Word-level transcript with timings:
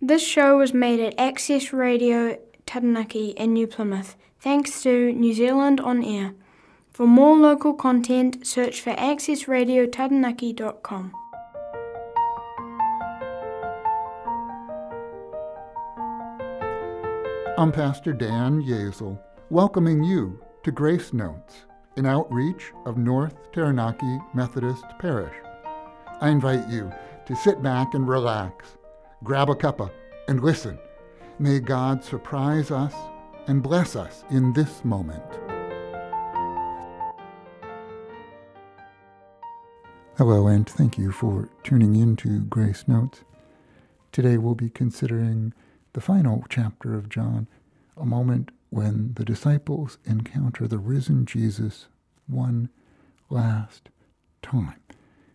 This 0.00 0.24
show 0.24 0.58
was 0.58 0.72
made 0.72 1.00
at 1.00 1.18
Access 1.18 1.72
Radio 1.72 2.38
Taranaki 2.66 3.30
in 3.30 3.52
New 3.52 3.66
Plymouth, 3.66 4.14
thanks 4.38 4.80
to 4.84 5.12
New 5.12 5.34
Zealand 5.34 5.80
On 5.80 6.04
Air. 6.04 6.34
For 6.92 7.04
more 7.04 7.36
local 7.36 7.74
content, 7.74 8.46
search 8.46 8.80
for 8.80 8.92
accessradiotaranaki.com. 8.92 11.12
I'm 17.58 17.72
Pastor 17.72 18.12
Dan 18.12 18.62
Yezel, 18.62 19.18
welcoming 19.50 20.04
you 20.04 20.38
to 20.62 20.70
Grace 20.70 21.12
Notes, 21.12 21.64
an 21.96 22.06
outreach 22.06 22.72
of 22.86 22.98
North 22.98 23.34
Taranaki 23.50 24.20
Methodist 24.32 24.84
Parish. 25.00 25.34
I 26.20 26.28
invite 26.28 26.68
you 26.68 26.92
to 27.26 27.34
sit 27.34 27.60
back 27.64 27.94
and 27.94 28.06
relax, 28.06 28.77
grab 29.24 29.50
a 29.50 29.54
cuppa, 29.54 29.90
and 30.28 30.42
listen. 30.42 30.78
May 31.38 31.60
God 31.60 32.04
surprise 32.04 32.70
us 32.70 32.94
and 33.46 33.62
bless 33.62 33.96
us 33.96 34.24
in 34.30 34.52
this 34.52 34.84
moment. 34.84 35.24
Hello, 40.16 40.48
and 40.48 40.68
thank 40.68 40.98
you 40.98 41.12
for 41.12 41.48
tuning 41.62 41.94
in 41.96 42.16
to 42.16 42.40
Grace 42.40 42.86
Notes. 42.88 43.22
Today 44.10 44.36
we'll 44.36 44.54
be 44.54 44.70
considering 44.70 45.52
the 45.92 46.00
final 46.00 46.44
chapter 46.48 46.94
of 46.94 47.08
John, 47.08 47.46
a 47.96 48.04
moment 48.04 48.50
when 48.70 49.14
the 49.14 49.24
disciples 49.24 49.98
encounter 50.04 50.66
the 50.66 50.78
risen 50.78 51.24
Jesus 51.24 51.86
one 52.26 52.68
last 53.30 53.88
time. 54.42 54.80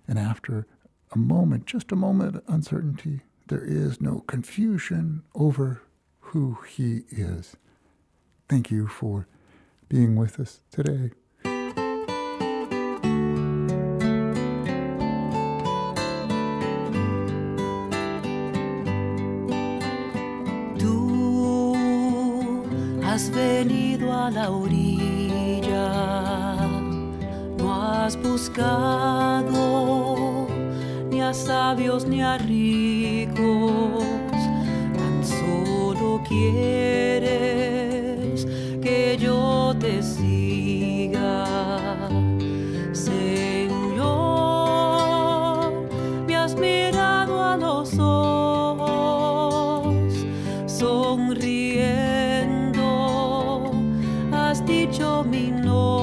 And 0.07 0.19
after 0.19 0.67
a 1.11 1.17
moment, 1.17 1.65
just 1.65 1.91
a 1.91 1.95
moment 1.95 2.35
of 2.35 2.43
uncertainty, 2.47 3.21
there 3.47 3.63
is 3.63 3.99
no 4.01 4.23
confusion 4.27 5.23
over 5.35 5.81
who 6.19 6.57
he 6.67 7.03
is. 7.09 7.55
Thank 8.49 8.71
you 8.71 8.87
for 8.87 9.27
being 9.89 10.15
with 10.15 10.39
us 10.39 10.59
today. 10.71 11.11
Has 23.03 23.29
venido 23.29 24.11
a 24.11 24.31
la 24.31 24.49
orilla, 24.49 25.85
no 27.57 27.67
has 27.69 28.15
buscado 28.15 29.62
sabios 31.33 32.05
ni 32.05 32.21
a 32.21 32.37
ricos, 32.37 34.03
tan 34.95 35.23
solo 35.23 36.21
quieres 36.27 37.65
que 38.81 39.17
yo 39.19 39.75
te 39.79 40.03
siga. 40.03 41.45
Señor, 42.91 44.03
me 46.27 46.35
has 46.35 46.55
mirado 46.55 47.43
a 47.43 47.57
los 47.57 47.97
ojos, 47.97 49.45
sonriendo, 50.67 51.61
has 54.31 54.63
dicho 54.65 55.23
mi 55.23 55.51
nombre. 55.51 56.02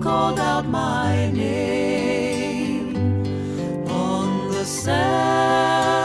Called 0.00 0.40
out 0.40 0.64
my 0.66 1.30
name 1.30 2.96
on 3.86 4.50
the 4.50 4.64
sand. 4.64 5.99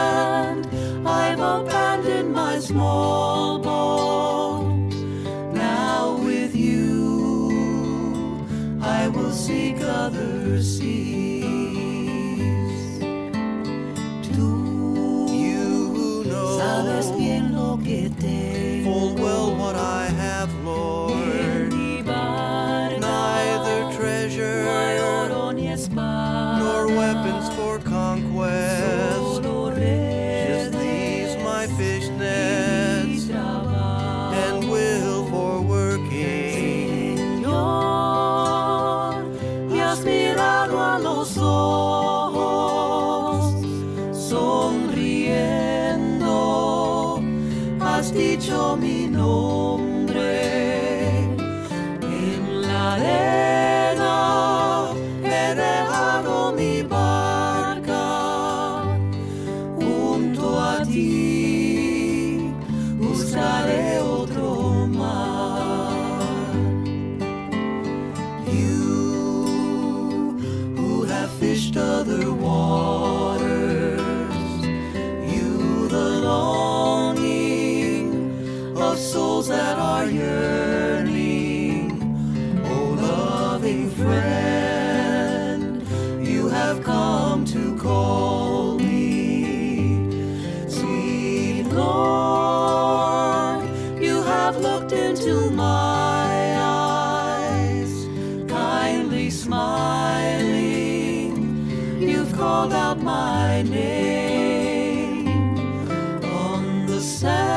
Has 47.95 48.11
dicho 48.11 48.75
mi 48.75 49.07
nombre. 49.07 49.94
Called 102.35 102.73
out 102.73 103.01
my 103.01 103.61
name 103.61 105.27
on 106.23 106.85
the 106.85 106.99
sand. 106.99 107.55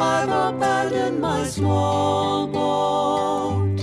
I've 0.00 0.28
abandoned 0.28 1.18
my 1.20 1.44
small 1.44 2.46
boat. 2.46 3.80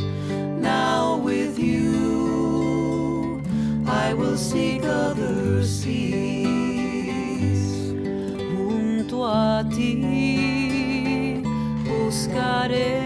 Now 0.60 1.18
with 1.18 1.58
you, 1.58 3.42
I 3.88 4.14
will 4.14 4.38
seek 4.38 4.84
other 4.84 5.64
seas. 5.64 6.44
Junto 8.38 9.24
a 9.26 9.66
ti 9.68 11.42
buscaré 11.86 13.01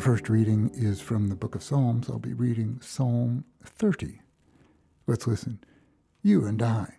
Our 0.00 0.06
first 0.16 0.30
reading 0.30 0.70
is 0.72 1.02
from 1.02 1.28
the 1.28 1.36
book 1.36 1.54
of 1.54 1.62
Psalms. 1.62 2.08
I'll 2.08 2.18
be 2.18 2.32
reading 2.32 2.80
Psalm 2.80 3.44
30. 3.62 4.22
Let's 5.06 5.26
listen. 5.26 5.62
You 6.22 6.46
and 6.46 6.62
I. 6.62 6.94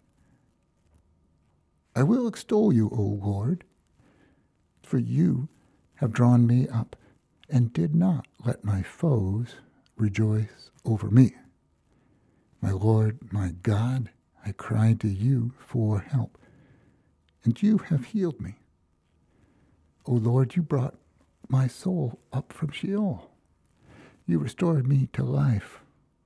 I 1.96 2.04
will 2.04 2.28
extol 2.28 2.72
you, 2.72 2.92
O 2.94 3.02
Lord, 3.02 3.64
for 4.84 5.00
you 5.00 5.50
have 5.96 6.14
drawn 6.14 6.46
me 6.46 6.68
up 6.68 6.96
and 7.50 7.74
did 7.74 7.96
not 7.96 8.28
let 8.46 8.64
my 8.64 8.84
foes 8.84 9.56
rejoice 9.98 10.70
over 10.86 11.10
me. 11.10 11.34
My 12.62 12.70
Lord, 12.70 13.18
my 13.34 13.56
God, 13.64 14.12
I 14.46 14.52
cried 14.52 15.00
to 15.00 15.10
you 15.10 15.54
for 15.58 16.02
help, 16.02 16.38
and 17.44 17.60
you 17.64 17.80
have 17.80 18.06
healed 18.06 18.40
me. 18.40 18.58
O 20.06 20.12
Lord, 20.12 20.56
you 20.56 20.62
brought 20.62 21.01
my 21.52 21.68
soul 21.68 22.18
up 22.32 22.54
from 22.54 22.72
Sheol. 22.72 23.30
You 24.26 24.40
restored 24.40 24.88
me 24.88 25.10
to 25.12 25.24
life 25.24 25.82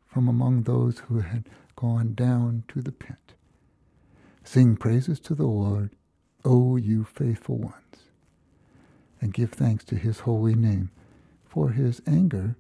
from 0.06 0.28
among 0.28 0.64
those 0.64 1.00
who 1.00 1.20
had 1.22 1.50
gone 1.76 2.14
down 2.14 2.64
to 2.68 2.82
the 2.82 2.92
pit. 2.92 3.34
Sing 4.44 4.78
praises 4.78 5.20
to 5.22 5.34
the 5.34 5.48
Lord, 5.48 5.90
O 6.46 6.76
you 6.76 7.04
faithful 7.04 7.58
ones, 7.58 8.06
and 9.20 9.34
give 9.34 9.52
thanks 9.52 9.84
to 9.86 9.96
his 9.96 10.20
holy 10.20 10.54
name, 10.54 10.92
for 11.44 11.72
his 11.72 12.04
anger 12.06 12.56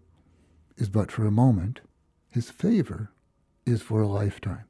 is 0.75 0.89
but 0.89 1.11
for 1.11 1.27
a 1.27 1.31
moment, 1.31 1.81
his 2.31 2.49
favor 2.49 3.11
is 3.67 3.83
for 3.83 4.01
a 4.01 4.07
lifetime. 4.07 4.65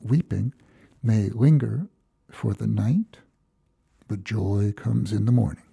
Weeping 0.00 0.54
may 1.02 1.30
linger 1.30 1.88
for 2.30 2.54
the 2.54 2.68
night, 2.68 3.18
but 4.06 4.22
joy 4.22 4.72
comes 4.76 5.12
in 5.12 5.24
the 5.24 5.32
morning. 5.32 5.63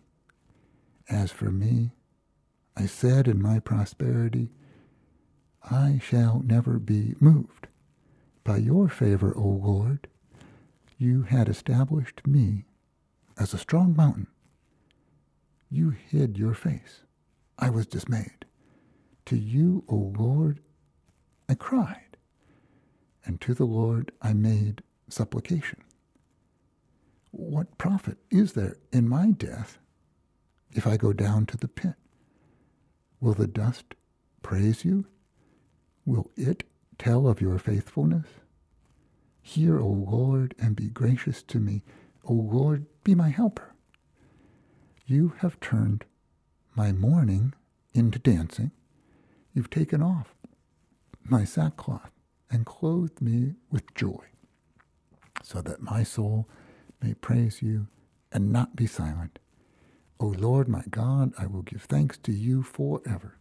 As 1.12 1.30
for 1.30 1.52
me, 1.52 1.92
I 2.78 2.86
said 2.86 3.28
in 3.28 3.42
my 3.42 3.60
prosperity, 3.60 4.50
I 5.62 6.00
shall 6.02 6.40
never 6.40 6.80
be 6.80 7.16
moved. 7.20 7.68
By 8.46 8.58
your 8.58 8.88
favor, 8.88 9.34
O 9.36 9.46
Lord, 9.46 10.08
you 10.98 11.24
had 11.24 11.50
established 11.50 12.26
me 12.26 12.64
as 13.38 13.54
a 13.54 13.58
strong 13.58 13.94
mountain. 13.94 14.28
You 15.70 15.90
hid 15.90 16.38
your 16.38 16.54
face. 16.54 17.04
I 17.60 17.70
was 17.70 17.86
dismayed. 17.86 18.46
To 19.26 19.36
you, 19.36 19.84
O 19.90 20.14
Lord, 20.18 20.62
I 21.50 21.56
cried, 21.56 22.16
and 23.26 23.42
to 23.42 23.54
the 23.54 23.66
Lord 23.66 24.14
I 24.22 24.32
made 24.32 24.82
supplication. 25.10 25.84
What 27.32 27.78
profit 27.78 28.18
is 28.30 28.54
there 28.54 28.78
in 28.94 29.10
my 29.10 29.32
death 29.32 29.78
if 30.74 30.88
I 30.88 30.98
go 30.98 31.14
down 31.14 31.46
to 31.48 31.58
the 31.58 31.68
pit? 31.68 31.96
Will 33.20 33.34
the 33.34 33.48
dust 33.48 33.96
praise 34.42 34.84
you? 34.86 35.06
Will 36.06 36.32
it 36.36 36.64
tell 36.98 37.28
of 37.28 37.42
your 37.42 37.60
faithfulness? 37.60 38.28
Hear, 39.42 39.80
O 39.80 39.88
Lord, 39.88 40.56
and 40.60 40.76
be 40.76 40.88
gracious 40.88 41.42
to 41.44 41.60
me. 41.60 41.84
O 42.26 42.34
Lord, 42.34 42.86
be 43.04 43.16
my 43.16 43.30
helper. 43.30 43.74
You 45.06 45.34
have 45.40 45.60
turned 45.60 46.06
my 46.76 46.92
mourning 46.92 47.54
into 47.94 48.20
dancing. 48.20 48.72
You've 49.54 49.70
taken 49.70 50.02
off 50.02 50.36
my 51.24 51.44
sackcloth 51.44 52.12
and 52.50 52.66
clothed 52.66 53.22
me 53.22 53.56
with 53.70 53.94
joy, 53.96 54.24
so 55.44 55.62
that 55.62 55.82
my 55.82 56.04
soul 56.04 56.48
may 57.02 57.14
praise 57.14 57.62
you 57.62 57.88
and 58.32 58.52
not 58.52 58.76
be 58.76 58.88
silent. 58.88 59.40
O 60.22 60.28
Lord 60.38 60.68
my 60.68 60.84
God, 60.92 61.34
I 61.36 61.48
will 61.48 61.64
give 61.64 61.82
thanks 61.82 62.16
to 62.20 62.32
you 62.32 62.62
forever. 62.62 63.40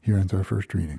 Here 0.00 0.18
ends 0.18 0.34
our 0.34 0.42
first 0.42 0.74
reading. 0.74 0.98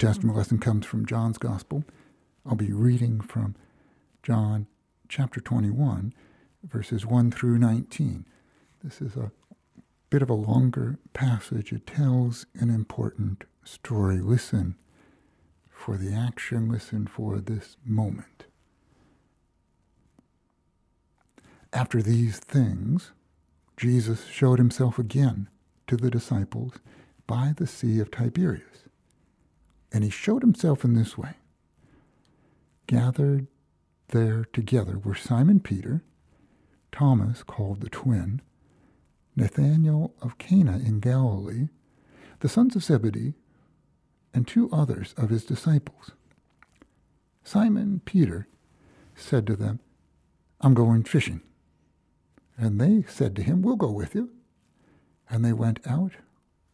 Testament 0.00 0.34
lesson 0.34 0.56
comes 0.56 0.86
from 0.86 1.04
John's 1.04 1.36
Gospel. 1.36 1.84
I'll 2.46 2.54
be 2.54 2.72
reading 2.72 3.20
from 3.20 3.54
John 4.22 4.66
chapter 5.10 5.40
21, 5.40 6.14
verses 6.64 7.04
1 7.04 7.30
through 7.30 7.58
19. 7.58 8.24
This 8.82 9.02
is 9.02 9.14
a 9.14 9.30
bit 10.08 10.22
of 10.22 10.30
a 10.30 10.34
longer 10.34 10.98
passage. 11.12 11.70
It 11.70 11.86
tells 11.86 12.46
an 12.54 12.70
important 12.70 13.44
story. 13.62 14.20
Listen 14.20 14.76
for 15.68 15.98
the 15.98 16.14
action, 16.14 16.70
listen 16.70 17.06
for 17.06 17.38
this 17.38 17.76
moment. 17.84 18.46
After 21.74 22.00
these 22.00 22.38
things, 22.38 23.12
Jesus 23.76 24.24
showed 24.24 24.58
himself 24.58 24.98
again 24.98 25.50
to 25.88 25.98
the 25.98 26.10
disciples 26.10 26.72
by 27.26 27.52
the 27.54 27.66
Sea 27.66 28.00
of 28.00 28.10
Tiberias. 28.10 28.86
And 29.92 30.04
he 30.04 30.10
showed 30.10 30.42
himself 30.42 30.84
in 30.84 30.94
this 30.94 31.18
way. 31.18 31.34
Gathered 32.86 33.46
there 34.08 34.44
together 34.52 34.98
were 34.98 35.14
Simon 35.14 35.60
Peter, 35.60 36.02
Thomas 36.92 37.42
called 37.42 37.80
the 37.80 37.88
twin, 37.88 38.40
Nathanael 39.36 40.14
of 40.20 40.38
Cana 40.38 40.78
in 40.78 41.00
Galilee, 41.00 41.68
the 42.40 42.48
sons 42.48 42.74
of 42.74 42.82
Zebedee, 42.82 43.34
and 44.34 44.46
two 44.46 44.70
others 44.72 45.14
of 45.16 45.30
his 45.30 45.44
disciples. 45.44 46.12
Simon 47.44 48.00
Peter 48.04 48.48
said 49.14 49.46
to 49.46 49.56
them, 49.56 49.80
I'm 50.60 50.74
going 50.74 51.04
fishing. 51.04 51.40
And 52.56 52.80
they 52.80 53.04
said 53.08 53.34
to 53.36 53.42
him, 53.42 53.62
We'll 53.62 53.76
go 53.76 53.90
with 53.90 54.14
you. 54.14 54.30
And 55.28 55.44
they 55.44 55.52
went 55.52 55.80
out 55.86 56.12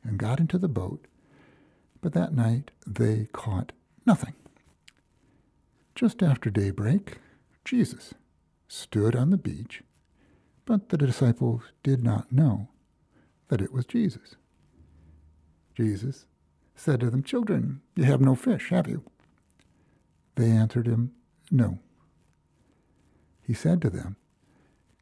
and 0.03 0.19
got 0.19 0.41
into 0.41 0.59
the 0.59 0.69
boat, 0.69 1.07
but 2.07 2.13
that 2.13 2.37
night 2.37 2.71
they 2.87 3.27
caught 3.33 3.73
nothing. 4.07 4.35
Just 5.97 6.23
after 6.23 6.51
daybreak, 6.51 7.19
Jesus 7.65 8.15
stood 8.69 9.17
on 9.17 9.31
the 9.31 9.37
beach, 9.37 9.83
but 10.67 10.91
the 10.91 10.99
disciples 10.99 11.63
did 11.83 12.05
not 12.05 12.31
know 12.31 12.69
that 13.49 13.61
it 13.61 13.73
was 13.73 13.87
Jesus. 13.87 14.37
Jesus 15.75 16.27
said 16.77 17.01
to 17.01 17.11
them, 17.11 17.25
Children, 17.25 17.81
you 17.97 18.05
have 18.05 18.21
no 18.21 18.37
fish, 18.37 18.69
have 18.71 18.87
you? 18.87 19.03
They 20.37 20.49
answered 20.49 20.87
him, 20.87 21.11
No. 21.51 21.81
He 23.43 23.53
said 23.53 23.83
to 23.83 23.91
them, 23.91 24.15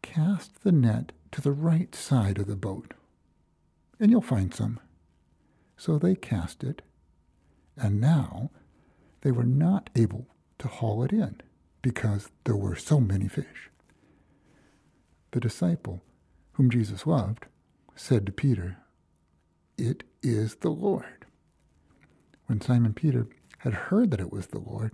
Cast 0.00 0.62
the 0.64 0.72
net 0.72 1.12
to 1.32 1.42
the 1.42 1.52
right 1.52 1.94
side 1.94 2.38
of 2.38 2.46
the 2.46 2.56
boat, 2.56 2.94
and 4.00 4.10
you'll 4.10 4.22
find 4.22 4.54
some. 4.54 4.80
So 5.76 5.98
they 5.98 6.14
cast 6.14 6.64
it, 6.64 6.80
and 7.76 8.00
now 8.00 8.50
they 9.22 9.30
were 9.30 9.44
not 9.44 9.90
able 9.94 10.26
to 10.58 10.68
haul 10.68 11.02
it 11.02 11.12
in 11.12 11.40
because 11.82 12.30
there 12.44 12.56
were 12.56 12.76
so 12.76 13.00
many 13.00 13.28
fish. 13.28 13.70
The 15.32 15.40
disciple, 15.40 16.02
whom 16.52 16.70
Jesus 16.70 17.06
loved, 17.06 17.46
said 17.96 18.26
to 18.26 18.32
Peter, 18.32 18.78
It 19.76 20.04
is 20.22 20.56
the 20.56 20.70
Lord. 20.70 21.26
When 22.46 22.60
Simon 22.60 22.94
Peter 22.94 23.26
had 23.58 23.74
heard 23.74 24.10
that 24.10 24.20
it 24.20 24.32
was 24.32 24.48
the 24.48 24.58
Lord, 24.58 24.92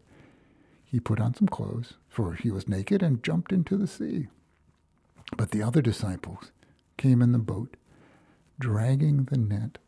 he 0.85 0.99
put 0.99 1.21
on 1.21 1.35
some 1.35 1.49
clothes, 1.49 1.95
for 2.09 2.35
he 2.35 2.51
was 2.51 2.69
naked, 2.69 3.03
and 3.03 3.23
jumped 3.23 3.53
into 3.53 3.77
the 3.77 3.87
sea. 3.87 4.29
But 5.37 5.51
the 5.51 5.63
other 5.63 5.83
disciples 5.83 6.51
came 6.97 7.23
in 7.23 7.33
the 7.33 7.39
boat, 7.39 7.77
dragging 8.59 9.25
the 9.25 9.39
net 9.39 9.79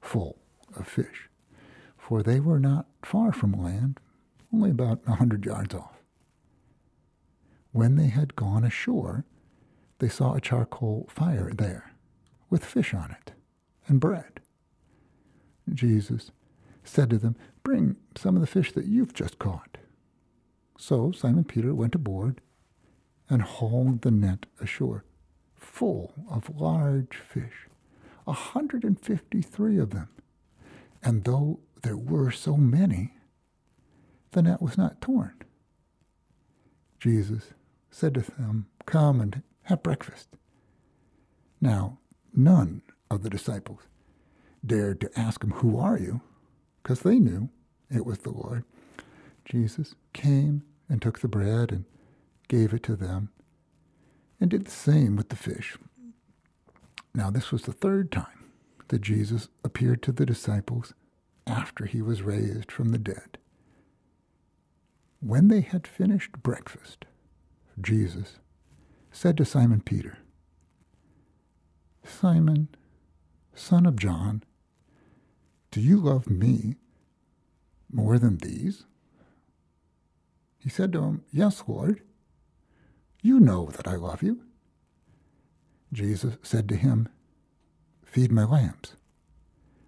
full 0.00 0.38
of 0.76 0.86
fish, 0.86 1.28
for 2.02 2.20
they 2.20 2.40
were 2.40 2.58
not 2.58 2.86
far 3.04 3.32
from 3.32 3.52
land, 3.52 4.00
only 4.52 4.70
about 4.70 5.00
a 5.06 5.14
hundred 5.14 5.46
yards 5.46 5.72
off. 5.72 6.02
When 7.70 7.94
they 7.94 8.08
had 8.08 8.34
gone 8.34 8.64
ashore, 8.64 9.24
they 10.00 10.08
saw 10.08 10.34
a 10.34 10.40
charcoal 10.40 11.06
fire 11.08 11.52
there, 11.54 11.92
with 12.50 12.64
fish 12.64 12.92
on 12.92 13.12
it, 13.12 13.32
and 13.86 14.00
bread. 14.00 14.40
Jesus 15.72 16.32
said 16.82 17.08
to 17.10 17.18
them, 17.18 17.36
Bring 17.62 17.94
some 18.16 18.34
of 18.34 18.40
the 18.40 18.48
fish 18.48 18.72
that 18.72 18.86
you've 18.86 19.14
just 19.14 19.38
caught. 19.38 19.78
So 20.76 21.12
Simon 21.12 21.44
Peter 21.44 21.72
went 21.72 21.94
aboard 21.94 22.40
and 23.30 23.42
hauled 23.42 24.02
the 24.02 24.10
net 24.10 24.46
ashore, 24.60 25.04
full 25.54 26.12
of 26.28 26.60
large 26.60 27.16
fish, 27.16 27.68
a 28.26 28.32
hundred 28.32 28.82
and 28.82 28.98
fifty-three 28.98 29.78
of 29.78 29.90
them. 29.90 30.08
And 31.00 31.22
though 31.22 31.60
there 31.82 31.96
were 31.96 32.30
so 32.30 32.56
many, 32.56 33.14
the 34.32 34.42
net 34.42 34.62
was 34.62 34.78
not 34.78 35.00
torn. 35.00 35.34
Jesus 36.98 37.54
said 37.90 38.14
to 38.14 38.20
them, 38.20 38.66
Come 38.86 39.20
and 39.20 39.42
have 39.64 39.82
breakfast. 39.82 40.28
Now, 41.60 41.98
none 42.34 42.82
of 43.10 43.22
the 43.22 43.30
disciples 43.30 43.82
dared 44.64 45.00
to 45.00 45.18
ask 45.18 45.42
him, 45.42 45.50
Who 45.50 45.78
are 45.78 45.98
you? 45.98 46.20
because 46.82 47.00
they 47.00 47.18
knew 47.18 47.48
it 47.90 48.04
was 48.04 48.18
the 48.18 48.30
Lord. 48.30 48.64
Jesus 49.44 49.94
came 50.12 50.62
and 50.88 51.00
took 51.00 51.20
the 51.20 51.28
bread 51.28 51.70
and 51.70 51.84
gave 52.48 52.72
it 52.72 52.82
to 52.84 52.96
them 52.96 53.30
and 54.40 54.50
did 54.50 54.64
the 54.64 54.70
same 54.70 55.16
with 55.16 55.28
the 55.28 55.36
fish. 55.36 55.76
Now, 57.14 57.30
this 57.30 57.52
was 57.52 57.62
the 57.62 57.72
third 57.72 58.10
time 58.10 58.50
that 58.88 59.00
Jesus 59.00 59.48
appeared 59.64 60.02
to 60.02 60.12
the 60.12 60.26
disciples 60.26 60.94
after 61.46 61.86
he 61.86 62.02
was 62.02 62.22
raised 62.22 62.70
from 62.70 62.90
the 62.90 62.98
dead. 62.98 63.38
When 65.20 65.48
they 65.48 65.60
had 65.60 65.86
finished 65.86 66.42
breakfast, 66.42 67.04
Jesus 67.80 68.38
said 69.10 69.36
to 69.36 69.44
Simon 69.44 69.80
Peter, 69.80 70.18
Simon, 72.04 72.68
son 73.54 73.86
of 73.86 73.96
John, 73.96 74.42
do 75.70 75.80
you 75.80 75.96
love 75.96 76.28
me 76.28 76.76
more 77.90 78.18
than 78.18 78.36
these? 78.36 78.84
He 80.58 80.68
said 80.68 80.92
to 80.92 81.02
him, 81.02 81.24
Yes, 81.32 81.64
Lord. 81.66 82.02
You 83.22 83.40
know 83.40 83.66
that 83.66 83.88
I 83.88 83.94
love 83.94 84.22
you. 84.22 84.42
Jesus 85.92 86.36
said 86.42 86.68
to 86.68 86.76
him, 86.76 87.08
Feed 88.04 88.30
my 88.30 88.44
lambs. 88.44 88.96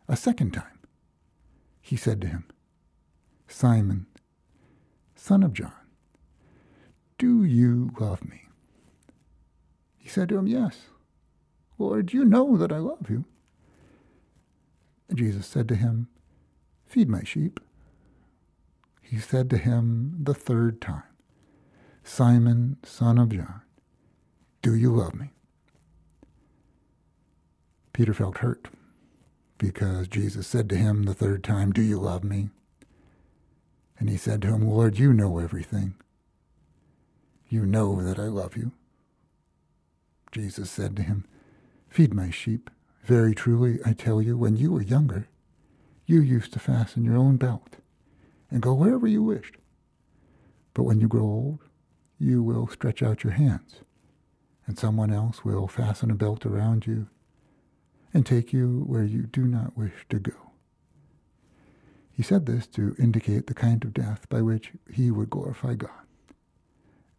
A 0.08 0.16
second 0.16 0.52
time, 0.52 0.73
he 1.84 1.96
said 1.96 2.18
to 2.22 2.26
him, 2.26 2.44
Simon, 3.46 4.06
son 5.14 5.42
of 5.42 5.52
John, 5.52 5.70
do 7.18 7.44
you 7.44 7.90
love 8.00 8.24
me? 8.24 8.48
He 9.98 10.08
said 10.08 10.30
to 10.30 10.38
him, 10.38 10.46
Yes, 10.46 10.78
Lord, 11.76 12.14
you 12.14 12.24
know 12.24 12.56
that 12.56 12.72
I 12.72 12.78
love 12.78 13.10
you. 13.10 13.26
And 15.10 15.18
Jesus 15.18 15.46
said 15.46 15.68
to 15.68 15.74
him, 15.74 16.08
Feed 16.86 17.10
my 17.10 17.22
sheep. 17.22 17.60
He 19.02 19.18
said 19.18 19.50
to 19.50 19.58
him 19.58 20.16
the 20.18 20.32
third 20.32 20.80
time, 20.80 21.02
Simon, 22.02 22.78
son 22.82 23.18
of 23.18 23.28
John, 23.28 23.60
do 24.62 24.74
you 24.74 24.90
love 24.90 25.14
me? 25.14 25.32
Peter 27.92 28.14
felt 28.14 28.38
hurt 28.38 28.68
because 29.58 30.08
Jesus 30.08 30.46
said 30.46 30.68
to 30.70 30.76
him 30.76 31.04
the 31.04 31.14
third 31.14 31.44
time, 31.44 31.72
Do 31.72 31.82
you 31.82 31.98
love 31.98 32.24
me? 32.24 32.50
And 33.98 34.10
he 34.10 34.16
said 34.16 34.42
to 34.42 34.48
him, 34.48 34.68
Lord, 34.68 34.98
you 34.98 35.12
know 35.12 35.38
everything. 35.38 35.94
You 37.48 37.64
know 37.64 38.02
that 38.02 38.18
I 38.18 38.24
love 38.24 38.56
you. 38.56 38.72
Jesus 40.32 40.70
said 40.70 40.96
to 40.96 41.02
him, 41.02 41.24
Feed 41.88 42.12
my 42.12 42.30
sheep. 42.30 42.70
Very 43.04 43.34
truly, 43.34 43.78
I 43.84 43.92
tell 43.92 44.20
you, 44.20 44.36
when 44.36 44.56
you 44.56 44.72
were 44.72 44.82
younger, 44.82 45.28
you 46.06 46.20
used 46.20 46.52
to 46.54 46.58
fasten 46.58 47.04
your 47.04 47.16
own 47.16 47.36
belt 47.36 47.76
and 48.50 48.60
go 48.60 48.74
wherever 48.74 49.06
you 49.06 49.22
wished. 49.22 49.56
But 50.72 50.82
when 50.84 51.00
you 51.00 51.06
grow 51.06 51.22
old, 51.22 51.60
you 52.18 52.42
will 52.42 52.66
stretch 52.66 53.02
out 53.02 53.22
your 53.22 53.34
hands, 53.34 53.76
and 54.66 54.78
someone 54.78 55.12
else 55.12 55.44
will 55.44 55.68
fasten 55.68 56.10
a 56.10 56.14
belt 56.14 56.44
around 56.44 56.86
you 56.86 57.08
and 58.14 58.24
take 58.24 58.52
you 58.52 58.84
where 58.86 59.02
you 59.02 59.24
do 59.24 59.44
not 59.44 59.76
wish 59.76 60.06
to 60.08 60.20
go. 60.20 60.52
He 62.12 62.22
said 62.22 62.46
this 62.46 62.68
to 62.68 62.94
indicate 62.96 63.48
the 63.48 63.54
kind 63.54 63.84
of 63.84 63.92
death 63.92 64.28
by 64.28 64.40
which 64.40 64.70
he 64.90 65.10
would 65.10 65.30
glorify 65.30 65.74
God. 65.74 65.90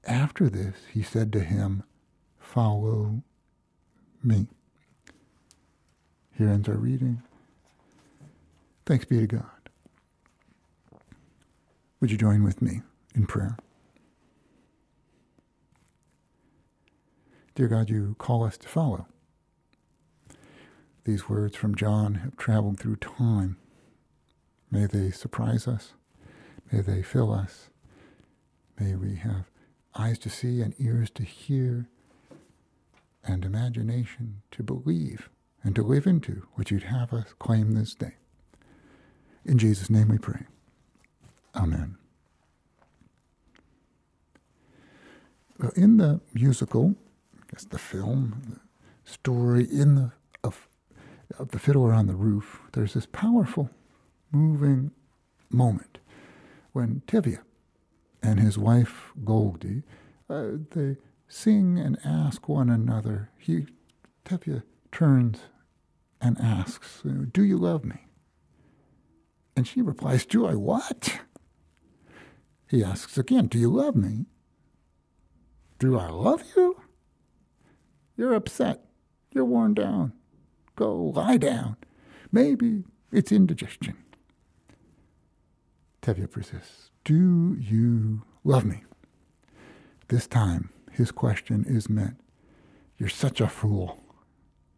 After 0.06 0.50
this, 0.50 0.76
he 0.92 1.04
said 1.04 1.34
to 1.34 1.42
him, 1.42 1.84
Follow 2.40 3.24
me. 4.24 4.48
Here 6.38 6.48
ends 6.48 6.70
our 6.70 6.76
reading. 6.76 7.22
Thanks 8.86 9.04
be 9.04 9.20
to 9.20 9.28
God. 9.28 9.44
Would 12.00 12.12
you 12.12 12.18
join 12.18 12.44
with 12.44 12.62
me 12.62 12.82
in 13.14 13.26
prayer? 13.26 13.58
Dear 17.56 17.68
God, 17.68 17.90
you 17.90 18.16
call 18.20 18.44
us 18.44 18.58
to 18.58 18.68
follow. 18.68 19.08
These 21.06 21.30
words 21.30 21.56
from 21.56 21.76
John 21.76 22.16
have 22.16 22.36
traveled 22.36 22.80
through 22.80 22.98
time. 22.98 23.58
May 24.72 24.88
they 24.88 25.12
surprise 25.12 25.68
us. 25.68 25.94
May 26.72 26.82
they 26.82 27.04
fill 27.04 27.32
us. 27.32 27.70
May 28.80 28.96
we 28.96 29.16
have 29.16 29.46
eyes 29.96 30.18
to 30.20 30.30
see 30.30 30.62
and 30.62 30.74
ears 30.80 31.10
to 31.12 31.24
hear 31.24 31.88
and 33.24 33.46
imagination 33.46 34.42
to 34.52 34.64
believe 34.64 35.30
and 35.64 35.76
to 35.76 35.84
live 35.84 36.06
into 36.06 36.48
what 36.54 36.70
you'd 36.72 36.84
have 36.84 37.14
us 37.14 37.34
claim 37.40 37.74
this 37.74 37.96
day. 37.96 38.16
In 39.46 39.58
Jesus' 39.58 39.90
name 39.90 40.10
we 40.10 40.18
pray. 40.18 40.46
Amen. 41.56 41.98
Well, 45.60 45.72
in 45.76 45.98
the 45.98 46.20
musical, 46.34 46.96
I 47.36 47.44
guess 47.52 47.64
the 47.64 47.80
film, 47.80 48.60
the 49.06 49.12
story 49.12 49.64
in 49.64 49.96
the 49.96 50.12
of, 50.44 50.68
of 51.38 51.50
the 51.50 51.60
fiddler 51.60 51.94
on 51.94 52.08
the 52.08 52.16
roof, 52.16 52.62
there's 52.74 52.94
this 52.94 53.06
powerful, 53.06 53.70
moving 54.32 54.92
moment 55.50 56.00
when 56.72 57.02
Tevye 57.08 57.40
and 58.22 58.40
his 58.40 58.58
wife 58.58 59.12
Goldie 59.24 59.84
uh, 60.30 60.52
they 60.72 60.98
sing 61.28 61.78
and 61.78 61.98
ask 62.04 62.50
one 62.50 62.70
another. 62.70 63.30
He 63.38 63.68
Tevye 64.26 64.64
turns 64.92 65.40
and 66.20 66.40
asks, 66.40 67.04
"Do 67.04 67.44
you 67.44 67.58
love 67.58 67.86
me?" 67.86 68.08
And 69.56 69.68
she 69.68 69.82
replies, 69.82 70.26
"Do 70.26 70.46
I 70.46 70.56
what?" 70.56 71.20
He 72.68 72.84
asks 72.84 73.18
again, 73.18 73.48
"Do 73.48 73.60
you 73.60 73.70
love 73.70 73.96
me?" 73.96 74.26
Do 75.78 76.00
I 76.00 76.10
love 76.10 76.42
you? 76.56 76.82
You're 78.16 78.34
upset. 78.34 78.86
You're 79.32 79.46
worn 79.46 79.74
down. 79.74 80.14
Go 80.76 80.96
lie 80.96 81.38
down. 81.38 81.78
Maybe 82.32 82.84
it's 83.12 83.32
indigestion. 83.32 83.96
Tevye 86.02 86.30
persists. 86.30 86.92
Do 87.04 87.56
you 87.60 88.24
love 88.44 88.66
me? 88.66 88.84
This 90.10 90.28
time, 90.28 90.70
his 90.92 91.12
question 91.12 91.66
is 91.68 91.90
met. 91.90 92.14
You're 92.98 93.10
such 93.10 93.42
a 93.42 93.48
fool. 93.48 94.04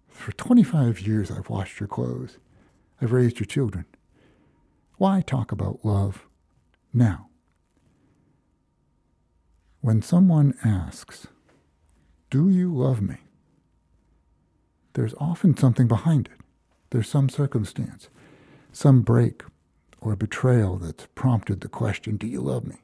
For 0.07 0.31
25 0.31 1.01
years, 1.01 1.29
I've 1.29 1.49
washed 1.49 1.79
your 1.79 1.87
clothes. 1.87 2.37
I've 3.01 3.11
raised 3.11 3.39
your 3.39 3.45
children. 3.45 3.85
Why 4.97 5.21
talk 5.21 5.51
about 5.51 5.85
love 5.85 6.27
now? 6.93 7.27
When 9.81 10.01
someone 10.01 10.55
asks, 10.63 11.27
Do 12.29 12.49
you 12.49 12.73
love 12.73 13.01
me? 13.01 13.17
There's 14.97 15.13
often 15.19 15.55
something 15.55 15.87
behind 15.87 16.25
it. 16.25 16.41
There's 16.89 17.07
some 17.07 17.29
circumstance, 17.29 18.09
some 18.71 19.01
break 19.01 19.43
or 20.01 20.15
betrayal 20.15 20.77
that's 20.77 21.07
prompted 21.13 21.61
the 21.61 21.67
question, 21.67 22.17
Do 22.17 22.25
you 22.25 22.41
love 22.41 22.65
me? 22.65 22.77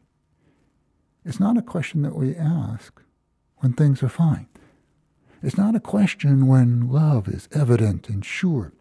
It's 1.26 1.40
not 1.40 1.58
a 1.58 1.64
question 1.64 2.04
that 2.04 2.16
we 2.16 2.36
ask 2.36 3.02
when 3.58 3.74
things 3.74 4.04
are 4.04 4.10
fine. 4.10 4.46
It's 5.42 5.58
not 5.58 5.74
a 5.74 5.80
question 5.80 6.46
when 6.46 6.88
love 6.88 7.28
is 7.28 7.50
evident 7.52 8.08
and 8.10 8.24
sure. 8.24 8.74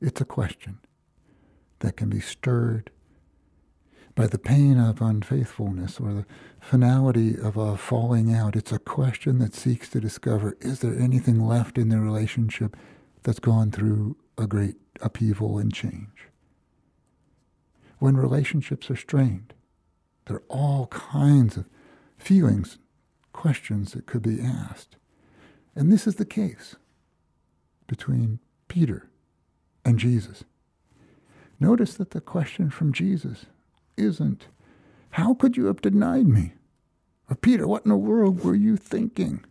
It's 0.00 0.22
a 0.22 0.24
question 0.24 0.78
that 1.80 1.98
can 1.98 2.08
be 2.08 2.20
stirred 2.20 2.90
by 4.20 4.26
the 4.26 4.38
pain 4.38 4.78
of 4.78 5.00
unfaithfulness 5.00 5.98
or 5.98 6.12
the 6.12 6.26
finality 6.60 7.38
of 7.38 7.56
a 7.56 7.74
falling 7.74 8.34
out. 8.34 8.54
It's 8.54 8.70
a 8.70 8.78
question 8.78 9.38
that 9.38 9.54
seeks 9.54 9.88
to 9.88 10.00
discover 10.00 10.58
is 10.60 10.80
there 10.80 10.94
anything 10.94 11.40
left 11.46 11.78
in 11.78 11.88
the 11.88 11.98
relationship 11.98 12.76
that's 13.22 13.38
gone 13.38 13.70
through 13.70 14.18
a 14.36 14.46
great 14.46 14.74
upheaval 15.00 15.56
and 15.56 15.72
change? 15.72 16.28
When 17.98 18.14
relationships 18.14 18.90
are 18.90 18.96
strained, 18.96 19.54
there 20.26 20.36
are 20.36 20.44
all 20.50 20.88
kinds 20.88 21.56
of 21.56 21.64
feelings, 22.18 22.76
questions 23.32 23.92
that 23.92 24.04
could 24.04 24.20
be 24.20 24.38
asked. 24.38 24.96
And 25.74 25.90
this 25.90 26.06
is 26.06 26.16
the 26.16 26.26
case 26.26 26.76
between 27.86 28.38
Peter 28.68 29.08
and 29.82 29.98
Jesus. 29.98 30.44
Notice 31.58 31.94
that 31.94 32.10
the 32.10 32.20
question 32.20 32.68
from 32.68 32.92
Jesus 32.92 33.46
isn't, 34.00 34.46
How 35.10 35.34
could 35.34 35.56
you 35.56 35.66
have 35.66 35.80
denied 35.80 36.26
me? 36.26 36.52
Or, 37.28 37.36
Peter, 37.36 37.66
what 37.66 37.84
in 37.84 37.90
the 37.90 37.96
world 37.96 38.44
were 38.44 38.54
you 38.54 38.76
thinking? 38.76 39.44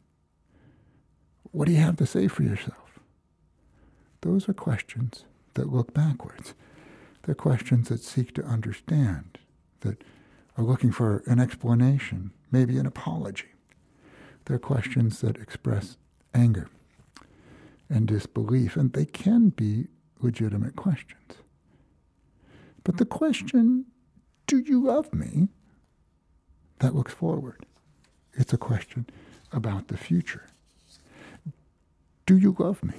What 1.51 1.65
do 1.65 1.71
you 1.71 1.79
have 1.79 1.97
to 1.97 2.05
say 2.05 2.27
for 2.27 2.43
yourself? 2.43 2.99
Those 4.21 4.49
are 4.49 4.53
questions 4.53 5.25
that 5.53 5.71
look 5.71 5.93
backwards. 5.93 6.53
They're 7.23 7.35
questions 7.35 7.89
that 7.89 8.01
seek 8.01 8.33
to 8.35 8.43
understand, 8.43 9.37
that 9.81 10.03
are 10.57 10.63
looking 10.63 10.91
for 10.91 11.23
an 11.25 11.39
explanation, 11.39 12.31
maybe 12.51 12.77
an 12.77 12.85
apology. 12.85 13.49
They're 14.45 14.59
questions 14.59 15.21
that 15.21 15.37
express 15.37 15.97
anger 16.33 16.69
and 17.89 18.07
disbelief, 18.07 18.75
and 18.75 18.93
they 18.93 19.05
can 19.05 19.49
be 19.49 19.87
legitimate 20.21 20.75
questions. 20.75 21.35
But 22.83 22.97
the 22.97 23.05
question 23.05 23.85
do 24.49 24.57
you 24.57 24.83
love 24.83 25.13
me? 25.13 25.47
That 26.79 26.95
looks 26.95 27.13
forward. 27.13 27.67
It's 28.33 28.51
a 28.51 28.57
question 28.57 29.05
about 29.51 29.89
the 29.89 29.97
future. 29.97 30.47
Do 32.25 32.35
you 32.35 32.55
love 32.57 32.83
me? 32.83 32.95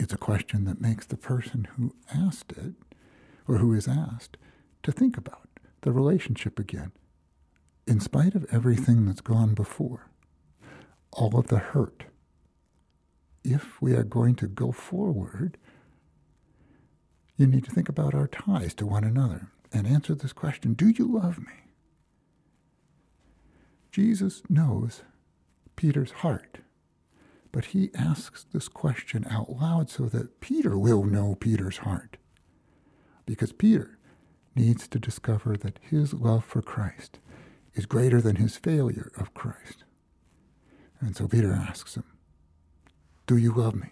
It's 0.00 0.12
a 0.12 0.18
question 0.18 0.64
that 0.64 0.80
makes 0.80 1.06
the 1.06 1.16
person 1.16 1.68
who 1.76 1.94
asked 2.12 2.50
it, 2.56 2.74
or 3.46 3.58
who 3.58 3.72
is 3.72 3.86
asked, 3.86 4.36
to 4.82 4.90
think 4.90 5.16
about 5.16 5.48
the 5.82 5.92
relationship 5.92 6.58
again, 6.58 6.90
in 7.86 8.00
spite 8.00 8.34
of 8.34 8.52
everything 8.52 9.06
that's 9.06 9.20
gone 9.20 9.54
before, 9.54 10.08
all 11.12 11.38
of 11.38 11.48
the 11.48 11.58
hurt. 11.58 12.02
If 13.44 13.80
we 13.80 13.92
are 13.92 14.02
going 14.02 14.34
to 14.36 14.48
go 14.48 14.72
forward, 14.72 15.56
you 17.36 17.46
need 17.46 17.64
to 17.66 17.70
think 17.70 17.88
about 17.88 18.12
our 18.12 18.26
ties 18.26 18.74
to 18.74 18.84
one 18.84 19.04
another 19.04 19.52
and 19.72 19.86
answer 19.86 20.14
this 20.14 20.32
question 20.32 20.74
Do 20.74 20.88
you 20.88 21.06
love 21.06 21.38
me? 21.38 21.52
Jesus 23.90 24.42
knows 24.48 25.02
Peter's 25.76 26.10
heart, 26.10 26.58
but 27.52 27.66
he 27.66 27.90
asks 27.94 28.44
this 28.52 28.68
question 28.68 29.26
out 29.30 29.50
loud 29.50 29.90
so 29.90 30.04
that 30.06 30.40
Peter 30.40 30.78
will 30.78 31.04
know 31.04 31.34
Peter's 31.34 31.78
heart. 31.78 32.16
Because 33.26 33.52
Peter 33.52 33.98
needs 34.54 34.88
to 34.88 34.98
discover 34.98 35.56
that 35.56 35.78
his 35.82 36.12
love 36.12 36.44
for 36.44 36.62
Christ 36.62 37.18
is 37.74 37.86
greater 37.86 38.20
than 38.20 38.36
his 38.36 38.56
failure 38.56 39.12
of 39.16 39.34
Christ. 39.34 39.84
And 41.00 41.16
so 41.16 41.28
Peter 41.28 41.52
asks 41.52 41.94
him, 41.96 42.04
Do 43.26 43.36
you 43.36 43.52
love 43.52 43.74
me? 43.74 43.88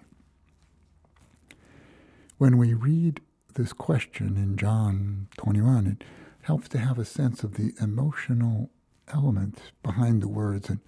When 2.38 2.58
we 2.58 2.74
read 2.74 3.20
this 3.56 3.72
question 3.72 4.36
in 4.36 4.56
John 4.56 5.28
21, 5.38 5.86
it 5.86 6.04
helps 6.42 6.68
to 6.68 6.78
have 6.78 6.98
a 6.98 7.04
sense 7.04 7.42
of 7.42 7.54
the 7.54 7.72
emotional 7.80 8.70
element 9.08 9.72
behind 9.82 10.22
the 10.22 10.28
words. 10.28 10.68
And 10.68 10.80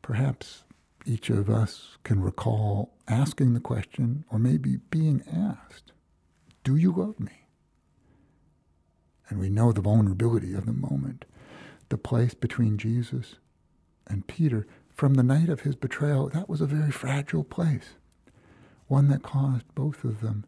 perhaps 0.00 0.62
each 1.04 1.28
of 1.28 1.50
us 1.50 1.98
can 2.04 2.22
recall 2.22 2.94
asking 3.08 3.54
the 3.54 3.60
question, 3.60 4.24
or 4.30 4.38
maybe 4.38 4.76
being 4.90 5.24
asked, 5.30 5.92
Do 6.62 6.76
you 6.76 6.92
love 6.92 7.18
me? 7.18 7.46
And 9.28 9.40
we 9.40 9.50
know 9.50 9.72
the 9.72 9.80
vulnerability 9.80 10.54
of 10.54 10.66
the 10.66 10.72
moment, 10.72 11.24
the 11.88 11.98
place 11.98 12.34
between 12.34 12.78
Jesus 12.78 13.36
and 14.06 14.26
Peter. 14.26 14.66
From 14.94 15.14
the 15.14 15.22
night 15.22 15.48
of 15.48 15.60
his 15.60 15.74
betrayal, 15.74 16.28
that 16.28 16.48
was 16.48 16.60
a 16.60 16.66
very 16.66 16.90
fragile 16.90 17.44
place, 17.44 17.94
one 18.86 19.08
that 19.08 19.22
caused 19.22 19.74
both 19.74 20.04
of 20.04 20.20
them 20.20 20.44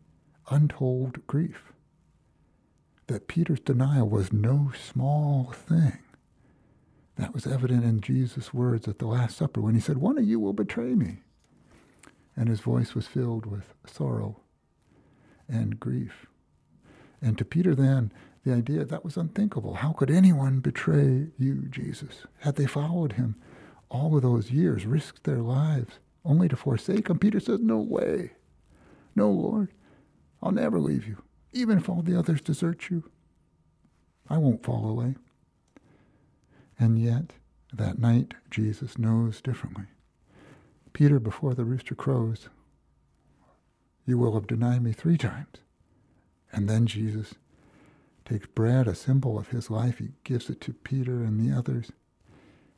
untold 0.50 1.26
grief. 1.26 1.72
That 3.06 3.28
Peter's 3.28 3.60
denial 3.60 4.08
was 4.08 4.32
no 4.32 4.72
small 4.74 5.52
thing. 5.52 5.98
That 7.16 7.34
was 7.34 7.46
evident 7.46 7.84
in 7.84 8.00
Jesus' 8.00 8.54
words 8.54 8.88
at 8.88 8.98
the 8.98 9.06
Last 9.06 9.36
Supper 9.36 9.60
when 9.60 9.74
he 9.74 9.80
said, 9.80 9.98
One 9.98 10.18
of 10.18 10.24
you 10.24 10.38
will 10.40 10.52
betray 10.52 10.94
me. 10.94 11.18
And 12.36 12.48
his 12.48 12.60
voice 12.60 12.94
was 12.94 13.06
filled 13.06 13.46
with 13.46 13.74
sorrow 13.86 14.40
and 15.48 15.78
grief. 15.78 16.26
And 17.20 17.36
to 17.36 17.44
Peter, 17.44 17.74
then, 17.74 18.12
the 18.44 18.54
idea 18.54 18.84
that 18.84 19.04
was 19.04 19.16
unthinkable. 19.16 19.74
How 19.74 19.92
could 19.92 20.10
anyone 20.10 20.60
betray 20.60 21.28
you, 21.36 21.66
Jesus? 21.68 22.26
Had 22.38 22.56
they 22.56 22.66
followed 22.66 23.12
him 23.12 23.36
all 23.90 24.16
of 24.16 24.22
those 24.22 24.50
years, 24.50 24.86
risked 24.86 25.24
their 25.24 25.40
lives, 25.42 25.98
only 26.24 26.48
to 26.48 26.56
forsake 26.56 27.08
him? 27.08 27.18
Peter 27.18 27.40
says, 27.40 27.60
No 27.60 27.78
way. 27.78 28.32
No, 29.14 29.30
Lord. 29.30 29.68
I'll 30.42 30.52
never 30.52 30.80
leave 30.80 31.06
you, 31.06 31.22
even 31.52 31.78
if 31.78 31.88
all 31.88 32.02
the 32.02 32.18
others 32.18 32.40
desert 32.40 32.90
you. 32.90 33.10
I 34.28 34.38
won't 34.38 34.64
fall 34.64 34.88
away. 34.88 35.16
And 36.78 36.98
yet, 36.98 37.32
that 37.72 37.98
night, 37.98 38.34
Jesus 38.50 38.98
knows 38.98 39.40
differently. 39.40 39.84
Peter, 40.92 41.20
before 41.20 41.54
the 41.54 41.64
rooster 41.64 41.94
crows, 41.94 42.48
you 44.06 44.18
will 44.18 44.34
have 44.34 44.46
denied 44.46 44.82
me 44.82 44.92
three 44.92 45.18
times. 45.18 45.58
And 46.52 46.68
then 46.68 46.86
Jesus 46.86 47.34
takes 48.24 48.46
bread, 48.46 48.88
a 48.88 48.94
symbol 48.94 49.38
of 49.38 49.48
his 49.48 49.70
life, 49.70 49.98
he 49.98 50.10
gives 50.24 50.48
it 50.48 50.60
to 50.62 50.72
Peter 50.72 51.22
and 51.22 51.38
the 51.38 51.56
others. 51.56 51.92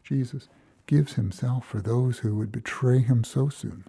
Jesus 0.03 0.49
gives 0.87 1.15
himself 1.15 1.67
for 1.67 1.81
those 1.81 2.19
who 2.19 2.35
would 2.37 2.51
betray 2.51 2.99
him 2.99 3.23
so 3.25 3.49
soon. 3.49 3.85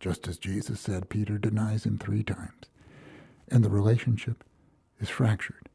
Just 0.00 0.28
as 0.28 0.38
Jesus 0.38 0.80
said, 0.80 1.08
Peter 1.08 1.38
denies 1.38 1.84
him 1.84 1.98
three 1.98 2.22
times, 2.22 2.66
and 3.48 3.64
the 3.64 3.70
relationship 3.70 4.44
is 5.00 5.08
fractured. 5.08 5.68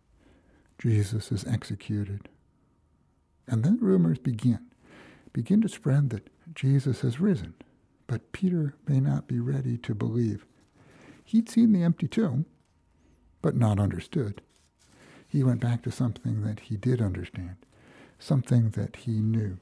Jesus 0.80 1.32
is 1.32 1.46
executed. 1.46 2.30
And 3.48 3.64
then 3.64 3.78
rumors 3.82 4.20
begin, 4.20 4.60
begin 5.34 5.62
to 5.62 5.70
spread 5.70 6.10
that 6.12 6.30
Jesus 6.56 7.02
has 7.02 7.20
risen, 7.20 7.54
but 8.08 8.32
Peter 8.32 8.76
may 8.88 9.00
not 9.00 9.28
be 9.28 9.40
ready 9.40 9.78
to 9.80 9.94
believe. 9.94 10.46
He'd 11.26 11.50
seen 11.50 11.74
the 11.74 11.84
empty 11.84 12.08
tomb, 12.08 12.46
but 13.42 13.56
not 13.56 13.80
understood. 13.80 14.42
He 15.28 15.44
went 15.44 15.60
back 15.60 15.82
to 15.84 15.92
something 15.92 16.44
that 16.44 16.62
he 16.62 16.78
did 16.78 17.02
understand, 17.02 17.56
something 18.20 18.70
that 18.72 18.98
he 18.98 19.14
knew. 19.14 19.58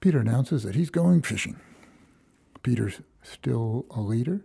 Peter 0.00 0.18
announces 0.18 0.64
that 0.64 0.74
he's 0.74 0.90
going 0.90 1.22
fishing. 1.22 1.60
Peter's 2.62 3.00
still 3.22 3.86
a 3.90 4.00
leader. 4.00 4.44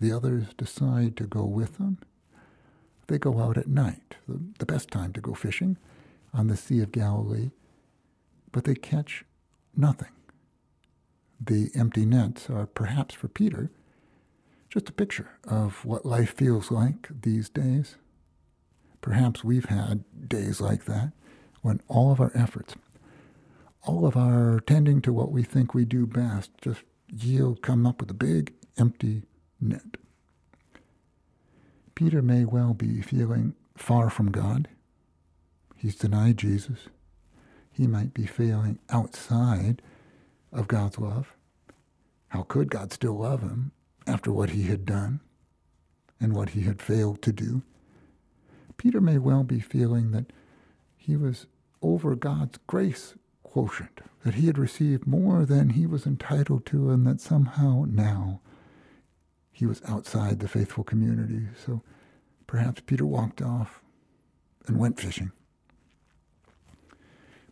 The 0.00 0.12
others 0.12 0.46
decide 0.56 1.16
to 1.16 1.24
go 1.24 1.44
with 1.44 1.78
him. 1.78 1.98
They 3.08 3.18
go 3.18 3.40
out 3.40 3.56
at 3.56 3.68
night, 3.68 4.16
the, 4.28 4.40
the 4.58 4.66
best 4.66 4.90
time 4.90 5.12
to 5.14 5.20
go 5.20 5.34
fishing, 5.34 5.76
on 6.32 6.46
the 6.46 6.56
Sea 6.56 6.80
of 6.80 6.92
Galilee, 6.92 7.50
but 8.52 8.64
they 8.64 8.74
catch 8.74 9.24
nothing. 9.76 10.12
The 11.40 11.70
empty 11.74 12.04
nets 12.04 12.50
are 12.50 12.66
perhaps 12.66 13.14
for 13.14 13.28
Peter 13.28 13.70
just 14.70 14.88
a 14.88 14.92
picture 14.92 15.30
of 15.44 15.84
what 15.84 16.04
life 16.04 16.34
feels 16.34 16.70
like 16.70 17.08
these 17.22 17.48
days. 17.48 17.96
Perhaps 19.00 19.42
we've 19.42 19.66
had 19.66 20.04
days 20.28 20.60
like 20.60 20.84
that 20.84 21.12
when 21.62 21.80
all 21.88 22.12
of 22.12 22.20
our 22.20 22.32
efforts, 22.34 22.74
all 23.82 24.06
of 24.06 24.16
our 24.16 24.60
tending 24.60 25.00
to 25.02 25.12
what 25.12 25.32
we 25.32 25.42
think 25.42 25.72
we 25.72 25.84
do 25.84 26.06
best, 26.06 26.50
just 26.60 26.82
yield, 27.12 27.62
come 27.62 27.86
up 27.86 28.00
with 28.00 28.10
a 28.10 28.14
big 28.14 28.52
empty 28.76 29.22
net. 29.60 29.96
Peter 31.94 32.22
may 32.22 32.44
well 32.44 32.74
be 32.74 33.02
feeling 33.02 33.54
far 33.76 34.10
from 34.10 34.30
God. 34.30 34.68
He's 35.76 35.96
denied 35.96 36.38
Jesus. 36.38 36.88
He 37.72 37.86
might 37.86 38.14
be 38.14 38.26
feeling 38.26 38.78
outside 38.90 39.82
of 40.52 40.68
God's 40.68 40.98
love. 40.98 41.34
How 42.28 42.42
could 42.42 42.70
God 42.70 42.92
still 42.92 43.18
love 43.18 43.40
him 43.40 43.72
after 44.06 44.32
what 44.32 44.50
he 44.50 44.64
had 44.64 44.84
done 44.84 45.20
and 46.20 46.34
what 46.34 46.50
he 46.50 46.62
had 46.62 46.82
failed 46.82 47.22
to 47.22 47.32
do? 47.32 47.62
Peter 48.76 49.00
may 49.00 49.18
well 49.18 49.44
be 49.44 49.60
feeling 49.60 50.12
that 50.12 50.32
he 50.96 51.16
was 51.16 51.46
over 51.82 52.14
God's 52.14 52.58
grace 52.66 53.14
quotient, 53.48 54.00
that 54.24 54.34
he 54.34 54.46
had 54.46 54.58
received 54.58 55.06
more 55.06 55.44
than 55.44 55.70
he 55.70 55.86
was 55.86 56.06
entitled 56.06 56.66
to, 56.66 56.90
and 56.90 57.06
that 57.06 57.20
somehow 57.20 57.84
now 57.88 58.40
he 59.50 59.66
was 59.66 59.82
outside 59.88 60.38
the 60.38 60.48
faithful 60.48 60.84
community. 60.84 61.48
So 61.64 61.82
perhaps 62.46 62.82
Peter 62.84 63.06
walked 63.06 63.42
off 63.42 63.82
and 64.66 64.78
went 64.78 65.00
fishing. 65.00 65.32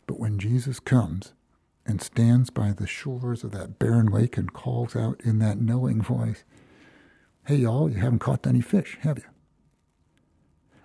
But 0.07 0.21
when 0.21 0.39
Jesus 0.39 0.79
comes 0.79 1.33
and 1.85 2.01
stands 2.01 2.51
by 2.51 2.73
the 2.73 2.87
shores 2.87 3.43
of 3.43 3.51
that 3.53 3.79
barren 3.79 4.07
lake 4.07 4.37
and 4.37 4.53
calls 4.53 4.95
out 4.95 5.21
in 5.25 5.39
that 5.41 5.61
knowing 5.61 6.03
voice, 6.03 6.45
Hey, 7.47 7.57
y'all, 7.57 7.89
you 7.89 7.99
haven't 7.99 8.19
caught 8.19 8.47
any 8.47 8.61
fish, 8.61 8.99
have 9.03 9.19
you? 9.19 9.25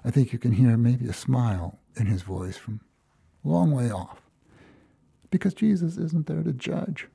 I 0.06 0.12
think 0.12 0.32
you 0.32 0.40
can 0.40 0.54
hear 0.54 0.78
maybe 0.78 1.08
a 1.08 1.14
smile 1.14 1.80
in 1.96 2.06
his 2.06 2.22
voice 2.22 2.58
from 2.58 2.82
a 3.44 3.50
long 3.50 3.72
way 3.72 3.92
off. 3.92 4.22
Because 5.32 5.56
Jesus 5.56 5.98
isn't 5.98 6.28
there 6.28 6.44
to 6.44 6.54
judge. 6.54 7.08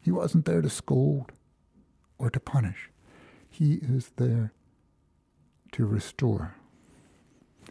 He 0.00 0.12
wasn't 0.12 0.44
there 0.44 0.62
to 0.62 0.70
scold 0.70 1.32
or 2.18 2.30
to 2.30 2.38
punish. 2.38 2.90
He 3.48 3.74
is 3.74 4.12
there 4.16 4.52
to 5.72 5.84
restore. 5.86 6.54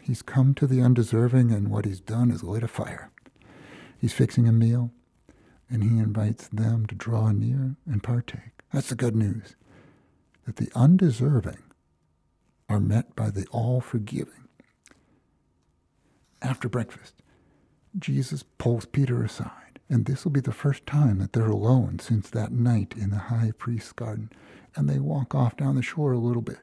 He's 0.02 0.22
come 0.22 0.54
to 0.54 0.66
the 0.66 0.82
undeserving, 0.82 1.52
and 1.52 1.68
what 1.68 1.84
he's 1.84 2.00
done 2.00 2.30
is 2.30 2.42
lit 2.42 2.62
a 2.62 2.68
fire. 2.68 3.10
He's 3.98 4.12
fixing 4.12 4.48
a 4.48 4.52
meal, 4.52 4.92
and 5.70 5.82
he 5.82 5.98
invites 5.98 6.48
them 6.48 6.86
to 6.86 6.94
draw 6.94 7.30
near 7.30 7.76
and 7.86 8.02
partake. 8.02 8.62
That's 8.72 8.88
the 8.88 8.94
good 8.94 9.14
news 9.16 9.56
that 10.46 10.56
the 10.56 10.70
undeserving 10.74 11.62
are 12.68 12.80
met 12.80 13.14
by 13.14 13.30
the 13.30 13.46
all 13.50 13.80
forgiving. 13.80 14.48
After 16.42 16.68
breakfast, 16.68 17.14
Jesus 17.98 18.44
pulls 18.58 18.84
Peter 18.86 19.22
aside, 19.24 19.80
and 19.88 20.04
this 20.04 20.24
will 20.24 20.30
be 20.30 20.40
the 20.40 20.52
first 20.52 20.86
time 20.86 21.18
that 21.18 21.32
they're 21.32 21.48
alone 21.50 21.98
since 21.98 22.30
that 22.30 22.52
night 22.52 22.94
in 22.96 23.10
the 23.10 23.18
high 23.18 23.52
priest's 23.56 23.92
garden, 23.92 24.30
and 24.76 24.88
they 24.88 24.98
walk 24.98 25.34
off 25.34 25.56
down 25.56 25.74
the 25.74 25.82
shore 25.82 26.12
a 26.12 26.18
little 26.18 26.42
bit. 26.42 26.60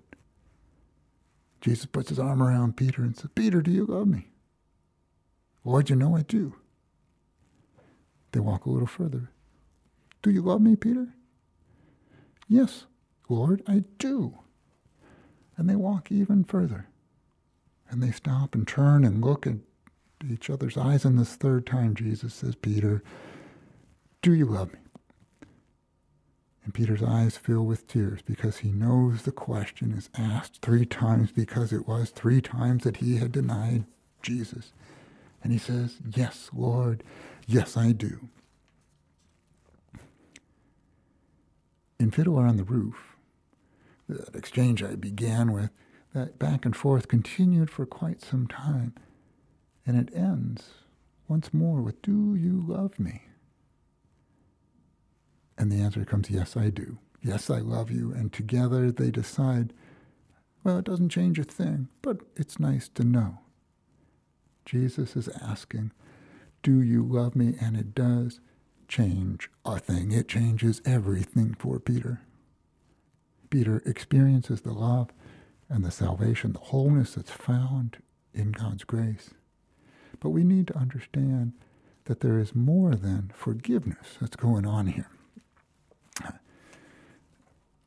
Jesus 1.60 1.86
puts 1.86 2.10
his 2.10 2.20
arm 2.20 2.42
around 2.42 2.78
Peter 2.78 3.02
and 3.02 3.16
says, 3.16 3.30
Peter, 3.36 3.62
do 3.62 3.72
you 3.72 3.86
love 3.86 4.08
me? 4.08 4.28
Lord, 5.66 5.90
you 5.90 5.96
know 5.96 6.16
I 6.16 6.22
do. 6.22 6.56
They 8.32 8.40
walk 8.40 8.66
a 8.66 8.70
little 8.70 8.88
further. 8.88 9.32
Do 10.22 10.30
you 10.30 10.42
love 10.42 10.62
me, 10.62 10.76
Peter? 10.76 11.08
Yes, 12.48 12.86
Lord, 13.28 13.62
I 13.68 13.84
do. 13.98 14.38
And 15.58 15.70
they 15.70 15.76
walk 15.76 16.12
even 16.12 16.44
further. 16.44 16.88
And 17.90 18.02
they 18.02 18.12
stop 18.12 18.54
and 18.54 18.68
turn 18.68 19.04
and 19.04 19.24
look 19.24 19.46
at 19.48 19.56
each 20.30 20.49
other's 20.49 20.77
eyes. 20.77 21.06
And 21.06 21.17
this 21.17 21.36
third 21.36 21.65
time, 21.65 21.95
Jesus 21.95 22.34
says, 22.34 22.56
Peter, 22.56 23.03
do 24.21 24.34
you 24.34 24.45
love 24.45 24.73
me? 24.73 24.80
And 26.63 26.73
Peter's 26.73 27.03
eyes 27.03 27.38
fill 27.38 27.63
with 27.63 27.88
tears 27.88 28.21
because 28.21 28.58
he 28.58 28.71
knows 28.71 29.21
the 29.21 29.32
question 29.32 29.93
is 29.93 30.10
asked 30.17 30.62
three 30.62 30.86
times 30.86 31.32
because 31.32 31.71
it 31.71 31.88
was 31.88 32.10
three 32.10 32.41
times 32.41 32.84
that 32.84 32.97
he 32.97 33.17
had 33.17 33.32
denied 33.32 33.86
Jesus. 34.21 34.73
And 35.41 35.53
he 35.53 35.60
says, 35.60 35.97
Yes, 36.13 36.49
Lord, 36.53 37.03
yes, 37.45 37.77
I 37.77 37.93
do. 37.93 38.27
In 41.99 42.12
Fiddler 42.12 42.45
on 42.45 42.58
the 42.58 42.65
Roof, 42.65 43.15
that 44.10 44.36
exchange 44.36 44.84
I 44.84 44.95
began 44.95 45.53
with, 45.53 45.69
that 46.13 46.38
back 46.38 46.65
and 46.65 46.75
forth 46.75 47.08
continued 47.08 47.69
for 47.69 47.86
quite 47.86 48.21
some 48.21 48.45
time. 48.47 48.93
And 49.88 49.97
it 49.97 50.13
ends 50.13 50.65
once 51.30 51.54
more 51.54 51.82
with, 51.82 52.02
Do 52.02 52.36
you 52.36 52.63
love 52.67 53.00
me? 53.00 53.21
And 55.58 55.71
the 55.71 55.82
answer 55.82 56.04
comes, 56.04 56.30
Yes, 56.30 56.58
I 56.58 56.69
do. 56.69 56.97
Yes, 57.23 57.50
I 57.50 57.60
love 57.60 57.89
you. 57.89 58.12
And 58.13 58.32
together 58.32 58.91
they 58.91 59.12
decide, 59.12 59.73
Well, 60.63 60.78
it 60.78 60.86
doesn't 60.86 61.10
change 61.10 61.39
a 61.39 61.45
thing, 61.45 61.88
but 62.02 62.17
it's 62.36 62.60
nice 62.60 62.89
to 62.89 63.06
know. 63.06 63.39
Jesus 64.65 65.15
is 65.15 65.30
asking, 65.41 65.93
Do 66.62 66.82
you 66.82 67.02
love 67.02 67.34
me? 67.34 67.56
And 67.62 67.78
it 67.78 67.95
does 67.95 68.41
change 68.89 69.50
a 69.63 69.80
thing. 69.80 70.12
It 70.12 70.28
changes 70.28 70.82
everything 70.86 71.56
for 71.58 71.80
Peter. 71.80 72.21
Peter 73.50 73.82
experiences 73.86 74.62
the 74.62 74.73
love 74.73 75.10
and 75.69 75.86
the 75.86 75.91
salvation, 75.91 76.52
the 76.52 76.60
wholeness 76.60 77.13
that's 77.15 77.32
found 77.32 77.97
in 78.34 78.52
God's 78.52 78.84
grace. 78.84 79.32
But 80.19 80.30
we 80.30 80.43
need 80.43 80.67
to 80.67 80.77
understand 80.77 81.53
that 82.06 82.21
there 82.21 82.39
is 82.39 82.56
more 82.56 82.95
than 82.95 83.32
forgiveness 83.34 84.17
that's 84.19 84.36
going 84.36 84.65
on 84.65 84.88
here. 84.88 85.10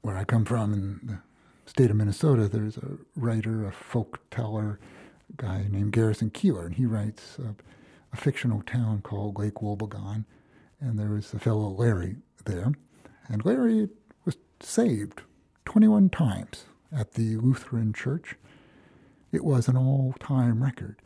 Where 0.03 0.17
I 0.17 0.25
come 0.25 0.45
from 0.45 0.73
in 0.73 1.01
the 1.05 1.19
state 1.67 1.91
of 1.91 1.97
Minnesota, 1.97 2.49
there's 2.49 2.77
a 2.77 2.99
writer, 3.17 3.67
a 3.67 3.73
folk 3.73 4.21
teller, 4.31 4.79
a 5.31 5.43
guy 5.43 5.67
named 5.69 5.93
Garrison 5.93 6.31
Keillor, 6.31 6.67
and 6.67 6.75
he 6.75 6.87
writes 6.87 7.39
a, 7.39 7.55
a 8.13 8.17
fictional 8.17 8.63
town 8.63 9.03
called 9.03 9.39
Lake 9.39 9.57
Wobegon, 9.57 10.25
and 10.81 10.99
there 10.99 11.11
was 11.11 11.33
a 11.35 11.39
fellow 11.39 11.69
Larry 11.69 12.17
there, 12.45 12.73
and 13.29 13.45
Larry 13.45 13.89
was 14.25 14.37
saved 14.61 15.23
21 15.67 16.09
times 16.11 16.65
at 16.91 17.13
the 17.13 17.37
Lutheran 17.37 17.93
Church. 17.93 18.37
It 19.33 19.45
was 19.45 19.69
an 19.69 19.77
all-time 19.77 20.63
record 20.63 20.97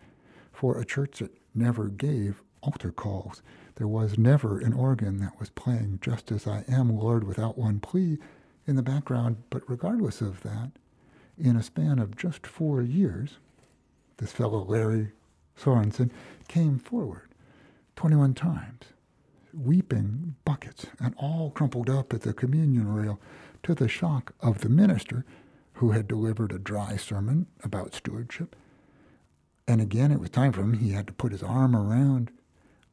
for 0.64 0.78
a 0.78 0.84
church 0.86 1.18
that 1.18 1.30
never 1.54 1.88
gave 1.88 2.42
altar 2.62 2.90
calls. 2.90 3.42
There 3.74 3.86
was 3.86 4.16
never 4.16 4.58
an 4.58 4.72
organ 4.72 5.18
that 5.18 5.38
was 5.38 5.50
playing 5.50 5.98
just 6.00 6.32
as 6.32 6.46
I 6.46 6.64
am, 6.66 6.88
Lord, 6.88 7.24
without 7.24 7.58
one 7.58 7.80
plea 7.80 8.16
in 8.66 8.74
the 8.74 8.82
background. 8.82 9.36
But 9.50 9.68
regardless 9.68 10.22
of 10.22 10.40
that, 10.40 10.70
in 11.36 11.54
a 11.54 11.62
span 11.62 11.98
of 11.98 12.16
just 12.16 12.46
four 12.46 12.80
years, 12.80 13.36
this 14.16 14.32
fellow 14.32 14.64
Larry 14.64 15.12
Sorensen 15.54 16.10
came 16.48 16.78
forward 16.78 17.28
21 17.96 18.32
times, 18.32 18.84
weeping 19.52 20.34
buckets, 20.46 20.86
and 20.98 21.14
all 21.18 21.50
crumpled 21.50 21.90
up 21.90 22.14
at 22.14 22.22
the 22.22 22.32
communion 22.32 22.90
rail 22.90 23.20
to 23.64 23.74
the 23.74 23.86
shock 23.86 24.32
of 24.40 24.62
the 24.62 24.70
minister, 24.70 25.26
who 25.74 25.90
had 25.90 26.08
delivered 26.08 26.52
a 26.52 26.58
dry 26.58 26.96
sermon 26.96 27.48
about 27.62 27.94
stewardship. 27.94 28.56
And 29.66 29.80
again, 29.80 30.12
it 30.12 30.20
was 30.20 30.30
time 30.30 30.52
for 30.52 30.60
him. 30.60 30.74
He 30.74 30.90
had 30.90 31.06
to 31.06 31.12
put 31.12 31.32
his 31.32 31.42
arm 31.42 31.74
around 31.74 32.30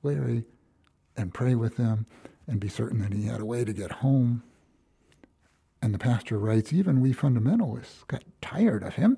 Larry 0.04 0.46
and 1.18 1.34
pray 1.34 1.56
with 1.56 1.78
them 1.78 2.06
and 2.48 2.60
be 2.60 2.70
certain 2.70 3.00
that 3.00 3.14
he 3.14 3.26
had 3.26 3.42
a 3.42 3.46
way 3.46 3.66
to 3.66 3.74
get 3.74 3.92
home. 3.92 4.44
And 5.82 5.94
the 5.94 6.00
pastor 6.00 6.38
writes, 6.38 6.72
even 6.72 7.02
we 7.02 7.14
fundamentalists 7.14 8.08
got 8.08 8.24
tired 8.42 8.84
of 8.84 8.96
him. 8.96 9.18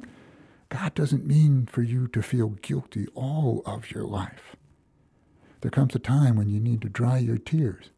God 0.70 0.96
doesn't 0.96 1.28
mean 1.28 1.68
for 1.68 1.84
you 1.84 2.08
to 2.08 2.22
feel 2.24 2.50
guilty 2.50 3.08
all 3.14 3.62
of 3.66 3.92
your 3.92 4.06
life. 4.06 4.56
There 5.62 5.72
comes 5.72 5.96
a 5.96 6.00
time 6.00 6.36
when 6.36 6.50
you 6.50 6.60
need 6.60 6.82
to 6.82 6.90
dry 6.90 7.20
your 7.20 7.38
tears 7.38 7.92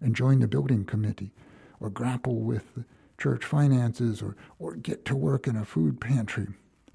and 0.00 0.16
join 0.16 0.40
the 0.40 0.48
building 0.48 0.84
committee 0.84 1.32
or 1.80 1.90
grapple 1.90 2.40
with 2.40 2.84
church 3.18 3.44
finances 3.44 4.20
or, 4.20 4.36
or 4.58 4.74
get 4.74 5.04
to 5.04 5.16
work 5.16 5.46
in 5.46 5.56
a 5.56 5.64
food 5.64 6.00
pantry. 6.00 6.48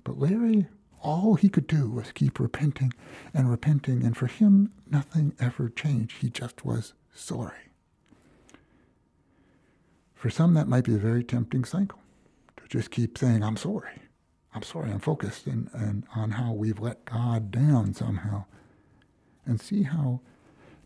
But 0.03 0.19
Larry, 0.19 0.67
all 1.07 1.35
he 1.35 1.47
could 1.47 1.67
do 1.67 1.89
was 1.89 2.11
keep 2.11 2.37
repenting 2.37 2.91
and 3.33 3.49
repenting, 3.49 4.03
and 4.03 4.17
for 4.17 4.27
him, 4.27 4.73
nothing 4.91 5.33
ever 5.39 5.69
changed. 5.69 6.17
He 6.17 6.29
just 6.29 6.65
was 6.65 6.93
sorry. 7.13 7.71
For 10.13 10.29
some, 10.29 10.53
that 10.55 10.67
might 10.67 10.83
be 10.83 10.95
a 10.95 10.99
very 10.99 11.23
tempting 11.23 11.63
cycle 11.63 11.99
to 12.57 12.67
just 12.67 12.91
keep 12.91 13.17
saying, 13.17 13.41
I'm 13.41 13.55
sorry. 13.55 14.01
I'm 14.53 14.63
sorry. 14.63 14.91
I'm 14.91 14.99
focused 14.99 15.47
in, 15.47 15.69
in, 15.73 16.03
on 16.13 16.31
how 16.31 16.51
we've 16.51 16.79
let 16.79 17.05
God 17.05 17.51
down 17.51 17.93
somehow. 17.93 18.43
And 19.45 19.61
see 19.61 19.83
how 19.83 20.19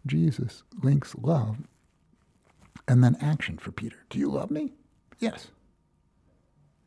Jesus 0.06 0.62
links 0.84 1.16
love 1.16 1.58
and 2.88 3.04
then 3.04 3.18
action 3.20 3.58
for 3.58 3.72
Peter. 3.72 3.98
Do 4.12 4.20
you 4.20 4.30
love 4.30 4.52
me? 4.52 4.74
Yes. 5.18 5.48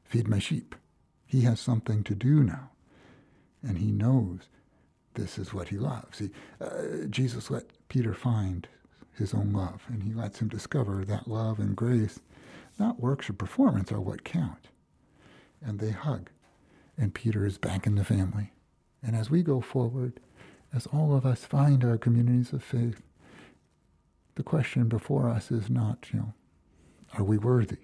Feed 0.04 0.28
my 0.28 0.38
sheep. 0.38 0.76
He 1.26 1.40
has 1.40 1.58
something 1.58 2.04
to 2.04 2.14
do 2.14 2.44
now. 2.44 2.70
And 3.66 3.78
he 3.78 3.90
knows 3.90 4.48
this 5.14 5.38
is 5.38 5.54
what 5.54 5.68
he 5.68 5.78
loves. 5.78 6.18
He, 6.18 6.30
uh, 6.60 7.06
Jesus 7.08 7.50
let 7.50 7.64
Peter 7.88 8.14
find 8.14 8.68
his 9.12 9.32
own 9.32 9.52
love, 9.52 9.84
and 9.88 10.02
he 10.02 10.12
lets 10.12 10.40
him 10.40 10.48
discover 10.48 11.04
that 11.04 11.28
love 11.28 11.58
and 11.58 11.76
grace, 11.76 12.18
not 12.78 13.00
works 13.00 13.30
or 13.30 13.32
performance, 13.32 13.92
are 13.92 14.00
what 14.00 14.24
count. 14.24 14.68
And 15.64 15.78
they 15.78 15.92
hug, 15.92 16.30
and 16.98 17.14
Peter 17.14 17.46
is 17.46 17.58
back 17.58 17.86
in 17.86 17.94
the 17.94 18.04
family. 18.04 18.52
And 19.02 19.14
as 19.14 19.30
we 19.30 19.42
go 19.42 19.60
forward, 19.60 20.20
as 20.74 20.86
all 20.86 21.14
of 21.14 21.24
us 21.24 21.44
find 21.44 21.84
our 21.84 21.96
communities 21.96 22.52
of 22.52 22.64
faith, 22.64 23.02
the 24.34 24.42
question 24.42 24.88
before 24.88 25.28
us 25.28 25.52
is 25.52 25.70
not, 25.70 26.08
you 26.12 26.18
know, 26.18 26.34
are 27.16 27.24
we 27.24 27.38
worthy? 27.38 27.78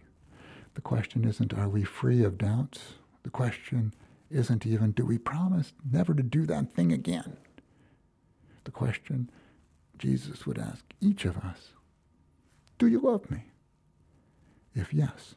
The 0.74 0.80
question 0.80 1.24
isn't, 1.24 1.54
are 1.54 1.68
we 1.68 1.84
free 1.84 2.24
of 2.24 2.38
doubts? 2.38 2.94
The 3.22 3.30
question 3.30 3.94
isn't 4.30 4.66
even, 4.66 4.92
do 4.92 5.04
we 5.04 5.18
promise 5.18 5.72
never 5.90 6.14
to 6.14 6.22
do 6.22 6.46
that 6.46 6.72
thing 6.72 6.92
again? 6.92 7.36
The 8.64 8.70
question 8.70 9.30
Jesus 9.98 10.46
would 10.46 10.58
ask 10.58 10.84
each 11.00 11.24
of 11.24 11.36
us, 11.38 11.72
do 12.78 12.86
you 12.86 13.00
love 13.00 13.30
me? 13.30 13.44
If 14.74 14.94
yes, 14.94 15.34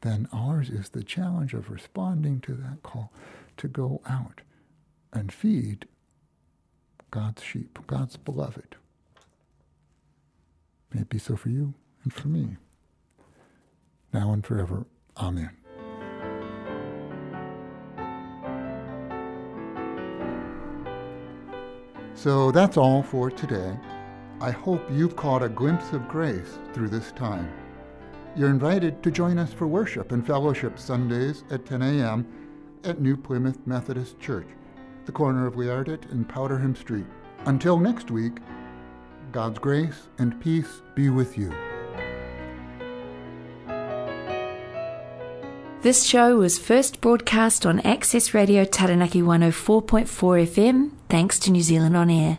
then 0.00 0.28
ours 0.32 0.68
is 0.68 0.90
the 0.90 1.04
challenge 1.04 1.54
of 1.54 1.70
responding 1.70 2.40
to 2.40 2.54
that 2.54 2.82
call 2.82 3.12
to 3.56 3.68
go 3.68 4.00
out 4.08 4.42
and 5.12 5.32
feed 5.32 5.86
God's 7.10 7.42
sheep, 7.42 7.78
God's 7.86 8.16
beloved. 8.16 8.76
May 10.92 11.02
it 11.02 11.08
be 11.08 11.18
so 11.18 11.36
for 11.36 11.48
you 11.48 11.74
and 12.04 12.12
for 12.12 12.28
me, 12.28 12.56
now 14.12 14.32
and 14.32 14.44
forever. 14.44 14.86
Amen. 15.16 15.65
So 22.26 22.50
that's 22.50 22.76
all 22.76 23.04
for 23.04 23.30
today. 23.30 23.78
I 24.40 24.50
hope 24.50 24.82
you've 24.90 25.14
caught 25.14 25.44
a 25.44 25.48
glimpse 25.48 25.92
of 25.92 26.08
grace 26.08 26.58
through 26.72 26.88
this 26.88 27.12
time. 27.12 27.48
You're 28.34 28.50
invited 28.50 29.00
to 29.04 29.12
join 29.12 29.38
us 29.38 29.52
for 29.52 29.68
worship 29.68 30.10
and 30.10 30.26
fellowship 30.26 30.76
Sundays 30.76 31.44
at 31.50 31.64
10 31.64 31.82
a.m. 31.82 32.26
at 32.82 33.00
New 33.00 33.16
Plymouth 33.16 33.64
Methodist 33.64 34.18
Church, 34.18 34.48
the 35.04 35.12
corner 35.12 35.46
of 35.46 35.54
Liardet 35.54 36.10
and 36.10 36.28
Powderham 36.28 36.74
Street. 36.74 37.06
Until 37.44 37.78
next 37.78 38.10
week, 38.10 38.38
God's 39.30 39.60
grace 39.60 40.08
and 40.18 40.40
peace 40.40 40.82
be 40.96 41.10
with 41.10 41.38
you. 41.38 41.54
This 45.82 46.02
show 46.02 46.38
was 46.38 46.58
first 46.58 47.00
broadcast 47.00 47.64
on 47.64 47.78
Access 47.82 48.34
Radio 48.34 48.64
Taranaki 48.64 49.22
104.4 49.22 50.08
FM, 50.08 50.90
thanks 51.08 51.38
to 51.40 51.50
New 51.50 51.62
Zealand 51.62 51.96
On 51.96 52.10
Air. 52.10 52.38